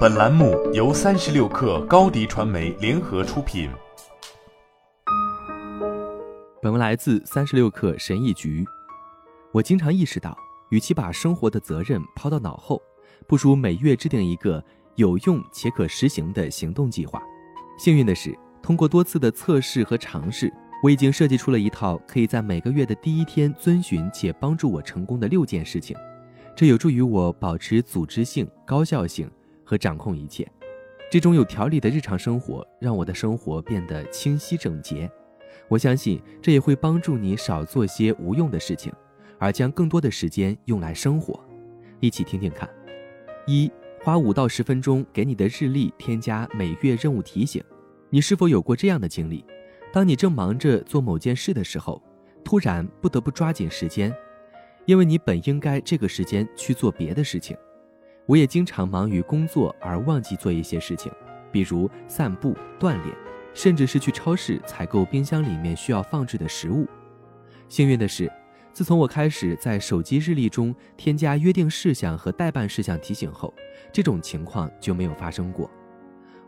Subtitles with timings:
[0.00, 3.70] 本栏目由三十六氪高低传媒联合出品。
[6.60, 8.62] 本文来自三十六氪神译局。
[9.52, 10.36] 我经常意识到，
[10.68, 12.80] 与其把生活的责任抛到脑后，
[13.26, 14.62] 不如每月制定一个
[14.96, 17.22] 有用且可实行的行动计划。
[17.78, 20.52] 幸运的是，通过多次的测试和尝试，
[20.82, 25.96] 我已经设计出了一套可以在每个月的第一天遵循且帮助我成功的六件事情。
[26.54, 29.30] 这有助于我保持组织性、高效性
[29.70, 30.44] 和掌控一切。
[31.08, 35.08] 这种有条理的日常生活让我的生活变得清晰整洁。
[35.68, 38.92] 我相信这也会帮助你少做些无用的事情，
[39.38, 41.38] 而将更多的时间用来生活。
[42.00, 42.68] 一起听听看：
[43.46, 43.70] 一、
[44.02, 47.62] 花五到十分钟给你的日历添加每月任务提醒。
[48.08, 49.44] 你是否有过这样的经历？
[49.92, 52.02] 当你正忙着做某件事的时候，
[52.42, 54.12] 突然不得不抓紧时间。
[54.86, 57.56] 因为你本应该这个时间去做别的事情，
[58.30, 61.10] 我也经常忙于工作而忘记做一些事情，
[61.50, 63.12] 比如散步、锻炼，
[63.52, 66.86] 甚至是去超市采购冰箱里面需要放置的食物。
[67.68, 68.30] 幸运的是，
[68.72, 73.52] 自从我开始在手机日历中添加约定事项和待办事项提醒后，
[73.92, 75.68] 这种情况就没有发生过。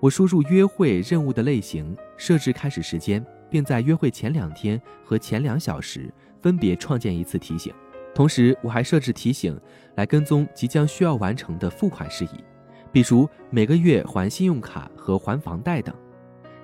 [0.00, 7.72] 我输入约会任务的类型，设置开始时间，并在约会前两天和前两小时分别创建一次提醒。
[8.14, 9.58] 同时，我还设置提醒
[9.94, 12.44] 来跟踪即将需要完成的付款事宜，
[12.92, 15.94] 比如每个月还信用卡和还房贷等。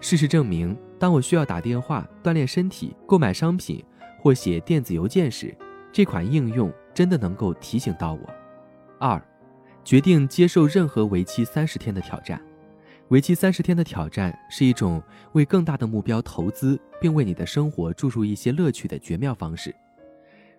[0.00, 3.84] 事实证明，当我需要打电话、锻炼身体、购买商品
[4.20, 5.56] 或写电子邮件时，
[5.92, 8.20] 这款应用真的能够提醒到我。
[8.98, 9.22] 二，
[9.84, 12.40] 决定接受任何为期三十天的挑战。
[13.08, 15.00] 为期三十天的挑战是一种
[15.32, 19.74] 为更大的目标投资，并为你的生活注入一些乐趣的绝妙方式。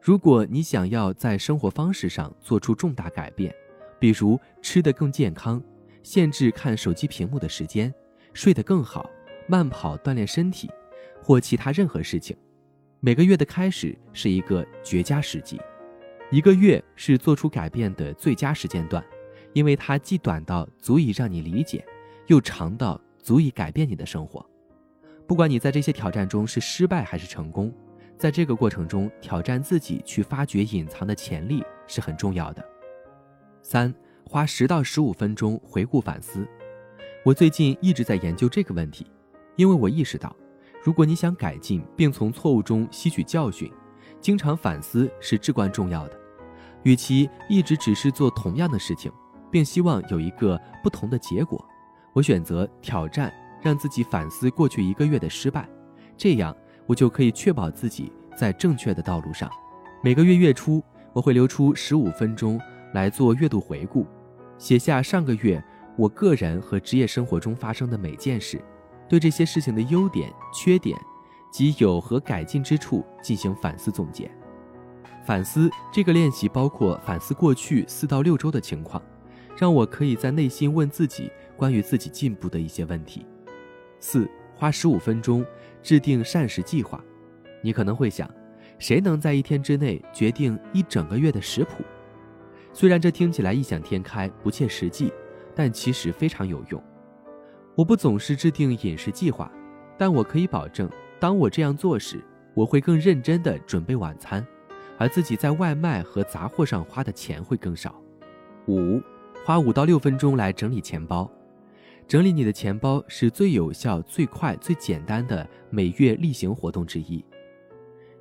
[0.06, 3.52] 如果你想要在生活方式上做出重大改变，
[3.98, 5.60] 比如吃得更健康、
[6.04, 7.92] 限制看手机屏幕的时间、
[8.32, 9.10] 睡得更好、
[9.48, 10.70] 慢跑锻炼身体，
[11.24, 12.38] 或其他任何事情，
[13.00, 15.60] 每个月的开始是一个绝佳时机。
[16.30, 19.04] 一个月是做出改变的最佳时间段，
[19.54, 21.84] 因为它既短到足以让你理解，
[22.28, 24.48] 又长到足以改变你的生活。
[25.26, 27.74] 不管你在这些挑战中是失败还是成功。
[28.18, 32.64] 在这个过程中，挑战自己去发掘隐藏的潜力是很重要的。
[33.62, 33.94] 三，
[34.24, 36.48] 花十到十五分钟回顾反思。
[37.24, 39.06] 我最近一直在研究这个问题，
[39.58, 40.34] 因为我意识到，
[40.82, 43.72] 如果你想改进并从错误中吸取教训，
[44.22, 46.20] 经常反思是至关重要的。
[46.84, 49.12] 与其一直只是做同样的事情，
[49.52, 51.64] 并希望有一个不同的结果，
[52.14, 55.68] 我选择挑战，让自己反思过去一个月的失败，
[56.16, 56.56] 这样。
[56.86, 59.50] 我就可以确保自己在正确的道路上。
[60.04, 62.60] 每个月月初，我会留出十五分钟
[62.94, 64.06] 来做月度回顾，
[64.58, 65.64] 写下上个月
[65.98, 68.62] 我个人和职业生活中发生的每件事，
[69.10, 70.98] 对这些事情的优点、缺点
[71.52, 74.30] 及有何改进之处进行反思总结。
[75.26, 79.02] 反思这个练习包括反思过去四到六周的情况，
[79.58, 83.26] 让我可以在内心问自己关于自己进步的一些问题。
[84.00, 84.30] 四。
[84.56, 85.46] 花十五分钟
[85.84, 87.04] 制定膳食计划，
[87.62, 88.30] 你可能会想，
[88.80, 91.84] 谁能在一天之内决定一整个月的食谱？
[92.72, 95.12] 虽然这听起来异想天开、不切实际，
[95.54, 96.82] 但其实非常有用。
[97.76, 99.52] 我不总是制定饮食计划，
[99.98, 100.90] 但我可以保证，
[101.20, 102.24] 当我这样做时，
[102.54, 104.46] 我会更认真地准备晚餐，
[104.98, 108.02] 而自己在外卖和杂货上花的钱会更少。
[108.68, 109.02] 五，
[109.46, 111.30] 花五到六分钟来整理钱包。
[112.08, 117.24] 整理你的钱包是最有效、最快、最简单的每月例行活动之一。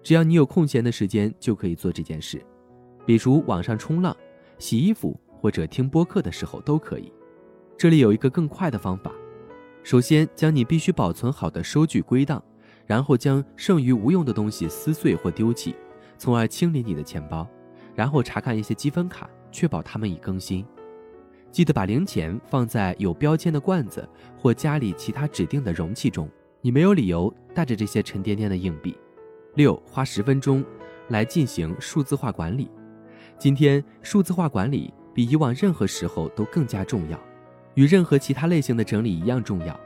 [0.03, 2.43] 只要你有空闲的时间，就可以做这件事，
[3.05, 4.17] 比如网上冲浪、
[4.59, 7.13] 洗衣服或者听播客的时候都可以。
[7.77, 9.13] 这里有一个更快的方法：
[9.83, 12.43] 首先将你必须保存好的收据归档，
[12.87, 15.75] 然后将剩余无用的东西撕碎或丢弃，
[16.17, 17.47] 从而清理你的钱包，
[17.95, 20.65] 然后查看一些积分卡，确保它们已更新。
[21.55, 24.05] 记得把零钱放在有标签的罐子
[24.37, 26.29] 或家里其他指定的容器中。
[26.61, 28.99] 你没有理由带着这些沉甸甸的硬币。
[29.55, 30.65] 六，花十分钟
[31.11, 32.69] 来进行数字化管理。
[33.39, 37.17] 今天，数字化管理比以往任何时候都更加重要，
[37.75, 39.79] 与任何其他类型的整理一样重要。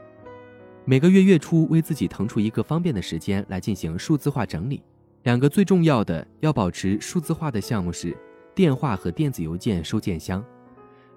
[0.85, 4.81] 每个月月初，为自己腾出一个方便的时间来进行数字化整理。
[5.21, 8.17] 两个最重要的要保持数字化的项目是
[8.55, 10.43] 电话和电子邮件收件箱。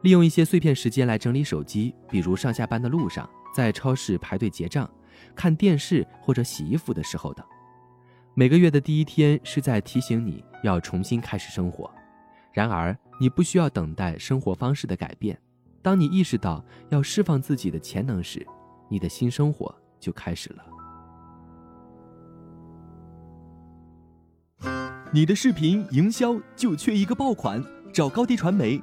[0.03, 4.89] 利用一些碎片时间来整理手机，比如上下班的路上，在超市排队结账、
[5.35, 7.47] 看电视或者洗衣服的时候等。
[8.35, 11.91] 每个月的第一天是在提醒你要重新开始生活，
[12.53, 15.39] 然而你不需要等待生活方式的改变，
[15.83, 18.45] 当你意识到要释放自己的潜能时，
[18.89, 20.65] 你的新生活就开始了。
[25.13, 27.63] 你的视频营销就缺一个爆款，
[27.93, 28.83] 找高低传媒，